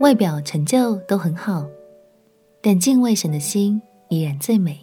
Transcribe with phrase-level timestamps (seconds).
[0.00, 1.64] 外表成就都很好，
[2.60, 4.82] 但敬畏神的心依然最美。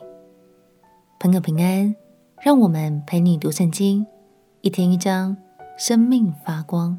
[1.19, 1.93] 朋友平安，
[2.41, 4.05] 让我们陪你读圣经，
[4.61, 5.35] 一天一章，
[5.77, 6.97] 生命发光。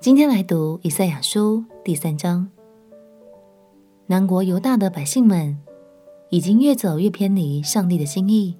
[0.00, 2.48] 今天来读以赛亚书第三章。
[4.06, 5.58] 南国犹大的百姓们
[6.30, 8.56] 已经越走越偏离上帝的心意，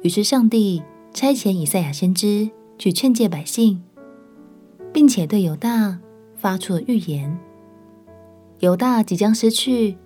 [0.00, 0.82] 于是上帝
[1.12, 3.82] 差遣以赛亚先知去劝诫百姓，
[4.90, 6.00] 并且对犹大
[6.42, 7.38] 发出了预言：
[8.58, 9.96] 犹大即将失去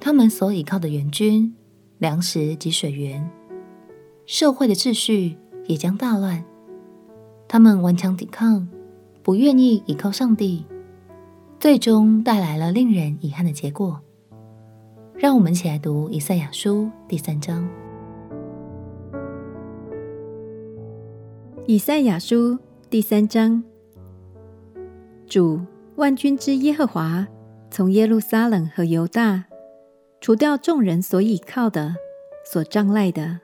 [0.00, 1.54] 他们所倚靠的援军、
[1.98, 3.30] 粮食及水源，
[4.24, 5.36] 社会的秩序
[5.66, 6.42] 也将大乱。
[7.46, 8.66] 他们顽强抵抗，
[9.22, 10.64] 不愿意倚靠上帝，
[11.60, 14.00] 最终带来了令人遗憾的结果。
[15.14, 17.68] 让我们一起来读以赛亚书第三章。
[21.66, 23.62] 以赛亚书第三章，
[25.26, 25.60] 主
[25.96, 27.26] 万军之耶和华
[27.70, 29.44] 从耶路撒冷和犹大
[30.20, 31.94] 除掉众人所倚靠的、
[32.50, 33.40] 所仗赖的，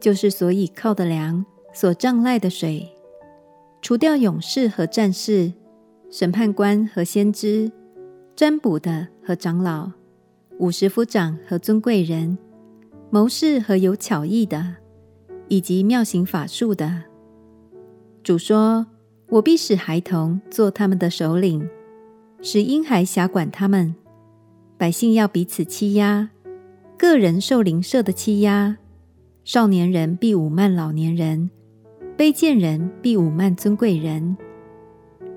[0.00, 2.86] 就是所倚靠的粮、所仗赖的水；
[3.80, 5.52] 除掉勇士和战士、
[6.10, 7.72] 审判官和先知、
[8.34, 9.90] 占卜的和长老、
[10.58, 12.36] 五十夫长和尊贵人、
[13.10, 14.76] 谋士和有巧艺的，
[15.48, 17.04] 以及妙行法术的。
[18.22, 18.86] 主说
[19.28, 21.68] ：“我必使孩童做他们的首领，
[22.40, 23.94] 使婴孩辖管他们。
[24.78, 26.30] 百姓要彼此欺压，
[26.96, 28.76] 个人受邻舍的欺压。
[29.44, 31.50] 少年人必侮慢老年人，
[32.16, 34.36] 卑贱人必侮慢尊贵人。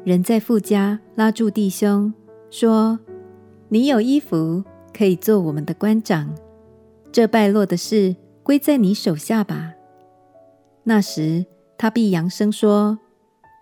[0.04, 2.14] 人在富家拉住弟兄，
[2.50, 3.00] 说
[3.70, 4.64] ：‘你有衣服，
[4.96, 6.36] 可以做我们的官长。
[7.12, 9.74] 这败落的事归在你手下吧。’
[10.84, 11.46] 那时。”
[11.82, 13.00] 他必扬声说：“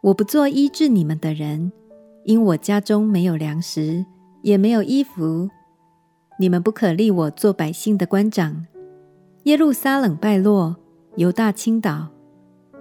[0.07, 1.69] 我不做医治你们的人，
[2.23, 4.05] 因我家中没有粮食，
[4.41, 5.49] 也没有衣服。
[6.39, 8.65] 你们不可立我做百姓的官长。
[9.43, 10.77] 耶路撒冷败落，
[11.17, 12.07] 犹大倾倒，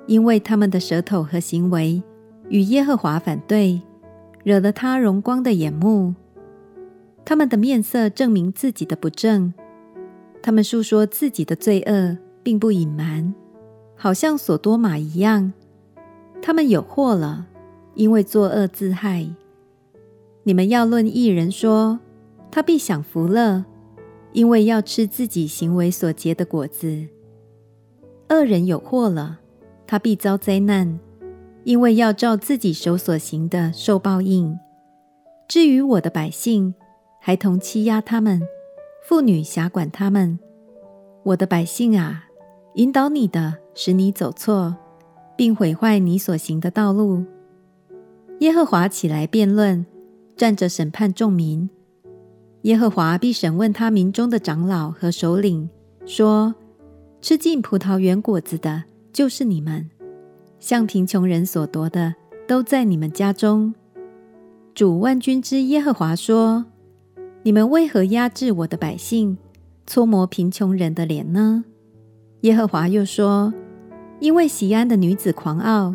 [0.07, 2.01] 因为他们的舌头和行为
[2.49, 3.83] 与耶和华反对，
[4.45, 6.15] 惹了他荣光的眼目。
[7.25, 9.53] 他们的面色证明自己的不正，
[10.41, 13.35] 他们诉说自己的罪恶，并不隐瞒。”
[13.99, 15.53] 好像所多玛一样，
[16.47, 17.45] 他们有祸了，
[17.95, 19.27] 因为作恶自害。
[20.45, 21.99] 你们要论一人说，
[22.53, 23.65] 他必享福乐，
[24.31, 27.09] 因为要吃自己行为所结的果子。
[28.29, 29.41] 恶人有祸了，
[29.89, 31.01] 他必遭灾难，
[31.65, 34.57] 因为要照自己手所行的受报应。
[35.49, 36.73] 至于我的百姓，
[37.21, 38.41] 孩童欺压他们，
[39.03, 40.39] 妇女辖管他们。
[41.25, 42.27] 我的百姓啊！
[42.77, 44.77] 引导你的，使你走错，
[45.37, 47.25] 并毁坏你所行的道路。
[48.41, 49.85] 耶和华起来辩论，
[50.37, 51.69] 站着审判众民。
[52.63, 55.69] 耶和华必审问他民中的长老和首领，
[56.05, 56.55] 说：
[57.21, 59.89] 吃尽葡萄园果子的，就是你们；
[60.59, 62.15] 向贫穷人所夺的，
[62.49, 63.75] 都在你们家中。
[64.75, 66.67] 主万军之耶和华说：
[67.43, 69.39] 你们为何压制我的百姓，
[69.87, 71.65] 搓磨贫穷人的脸呢？
[72.43, 73.55] 耶和华又说
[74.21, 75.95] ：“因为锡安的女子狂傲，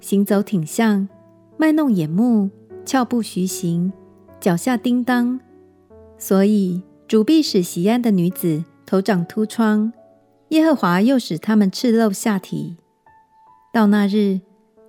[0.00, 1.08] 行走挺像，
[1.56, 2.50] 卖弄眼目，
[2.84, 3.92] 俏步徐行，
[4.40, 5.40] 脚下叮当，
[6.18, 9.92] 所以主必使锡安的女子头长秃疮。
[10.48, 12.76] 耶和华又使他们赤露下体。
[13.72, 14.40] 到那日，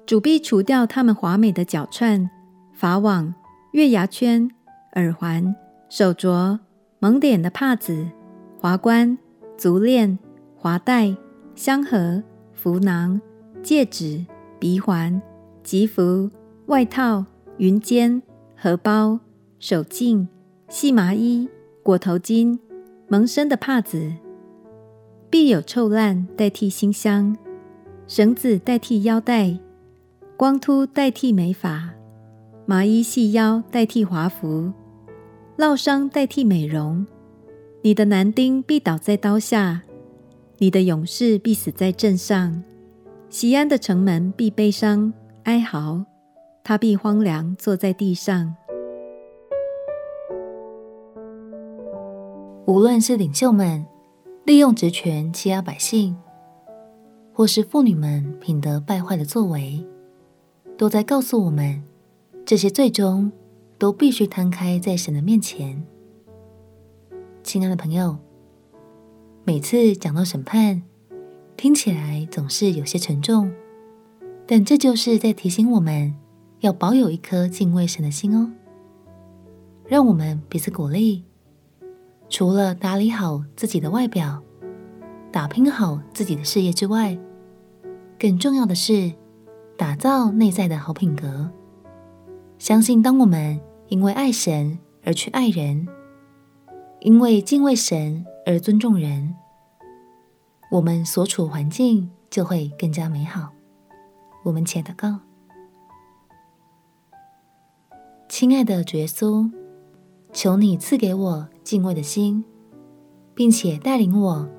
[0.06, 2.30] 主必除掉他们华美的脚串、
[2.74, 3.34] 法网、
[3.74, 4.50] 月牙圈、
[4.96, 5.56] 耳环、
[5.88, 6.58] 手镯、
[7.00, 8.08] 蒙点的帕子、
[8.59, 9.18] 华冠、
[9.58, 10.18] 足链。”
[10.56, 11.16] 华带、
[11.56, 12.22] 香盒、
[12.61, 13.19] 服囊、
[13.63, 14.23] 戒指、
[14.59, 15.19] 鼻环、
[15.63, 16.29] 吉服、
[16.67, 17.25] 外套、
[17.57, 18.22] 云肩、
[18.55, 19.19] 荷包、
[19.57, 20.27] 手巾、
[20.69, 21.49] 细麻衣、
[21.81, 22.59] 裹头巾、
[23.07, 24.13] 蒙身的帕子，
[25.31, 27.35] 必有臭烂代替馨香，
[28.05, 29.57] 绳子代替腰带，
[30.38, 31.90] 光秃代替美发，
[32.67, 34.72] 麻衣细腰代替华服，
[35.57, 37.07] 烙伤代替美容。
[37.81, 39.81] 你的男丁必倒在刀下。
[40.61, 42.63] 你的勇士必死在阵上，
[43.31, 45.11] 西安的城门必悲伤
[45.46, 46.05] 哀嚎，
[46.63, 48.55] 他必荒凉坐在地上。
[52.67, 53.84] 无论是领袖们
[54.46, 56.16] 利用职权欺压百姓，
[57.34, 59.84] 或是妇女们品德败坏的作为，
[60.78, 61.81] 都在告诉我们，
[62.46, 63.31] 这些最终
[63.79, 65.84] 都必须摊开在神的面前。
[67.41, 68.16] 亲爱的朋友。
[69.52, 70.82] 每次讲到审判，
[71.58, 73.52] 听起来总是有些沉重，
[74.48, 76.16] 但这就是在提醒我们
[76.62, 78.50] 要保有一颗敬畏神的心哦。
[79.90, 81.26] 让我们彼此鼓励。
[82.30, 84.42] 除了打理好自己的外表，
[85.34, 87.20] 打拼好自己的事业之外，
[88.18, 89.12] 更重要的是
[89.78, 91.52] 打造内在的好品格。
[92.58, 93.59] 相信当我们
[93.90, 95.90] 因为爱神而去爱人，
[97.02, 99.36] 因为敬畏神而尊重人，
[100.72, 103.52] 我们所处环境就会更加美好。
[104.41, 105.20] 我们且祷告，
[108.29, 109.52] 亲爱的主耶稣，
[110.32, 112.46] 求你赐给我敬畏的心，
[113.35, 114.50] 并且带领我。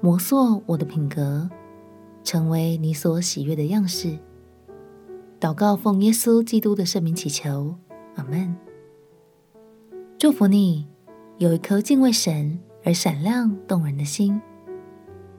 [0.00, 1.48] 磨塑我的品格，
[2.22, 4.18] 成为你所喜悦的样式。
[5.38, 7.74] 祷告奉耶稣基督的圣名祈求，
[8.16, 8.56] 阿门。
[10.18, 10.88] 祝福你
[11.36, 14.40] 有一颗敬畏神而闪亮动人的心。